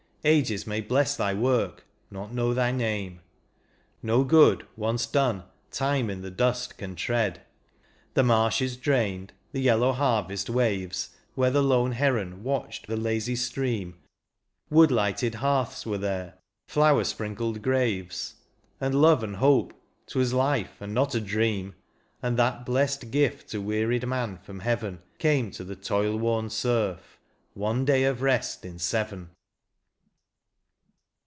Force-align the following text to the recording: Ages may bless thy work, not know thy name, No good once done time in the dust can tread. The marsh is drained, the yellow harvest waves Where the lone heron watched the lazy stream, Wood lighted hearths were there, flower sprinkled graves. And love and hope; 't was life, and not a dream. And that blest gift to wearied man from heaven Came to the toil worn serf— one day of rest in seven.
Ages 0.23 0.67
may 0.67 0.81
bless 0.81 1.17
thy 1.17 1.33
work, 1.33 1.83
not 2.11 2.31
know 2.31 2.53
thy 2.53 2.71
name, 2.71 3.21
No 4.03 4.23
good 4.23 4.67
once 4.77 5.07
done 5.07 5.45
time 5.71 6.11
in 6.11 6.21
the 6.21 6.29
dust 6.29 6.77
can 6.77 6.95
tread. 6.95 7.41
The 8.13 8.21
marsh 8.21 8.61
is 8.61 8.77
drained, 8.77 9.33
the 9.51 9.61
yellow 9.61 9.93
harvest 9.93 10.47
waves 10.47 11.09
Where 11.33 11.49
the 11.49 11.63
lone 11.63 11.93
heron 11.93 12.43
watched 12.43 12.85
the 12.85 12.97
lazy 12.97 13.35
stream, 13.35 13.97
Wood 14.69 14.91
lighted 14.91 15.33
hearths 15.41 15.87
were 15.87 15.97
there, 15.97 16.35
flower 16.67 17.03
sprinkled 17.03 17.63
graves. 17.63 18.35
And 18.79 18.93
love 18.93 19.23
and 19.23 19.37
hope; 19.37 19.73
't 20.05 20.19
was 20.19 20.33
life, 20.33 20.79
and 20.79 20.93
not 20.93 21.15
a 21.15 21.19
dream. 21.19 21.73
And 22.21 22.37
that 22.37 22.63
blest 22.63 23.09
gift 23.09 23.49
to 23.49 23.57
wearied 23.59 24.05
man 24.05 24.37
from 24.37 24.59
heaven 24.59 25.01
Came 25.17 25.49
to 25.49 25.63
the 25.63 25.75
toil 25.75 26.15
worn 26.15 26.51
serf— 26.51 27.19
one 27.65 27.85
day 27.85 28.03
of 28.03 28.21
rest 28.21 28.63
in 28.65 28.77
seven. 28.77 29.31